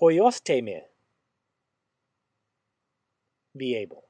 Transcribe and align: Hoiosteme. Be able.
Hoiosteme. 0.00 0.88
Be 3.56 3.76
able. 3.76 4.04